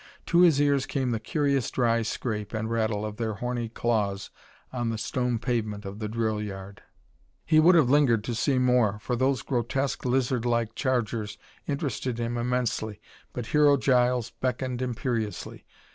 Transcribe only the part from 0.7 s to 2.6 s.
came the curious dry scrape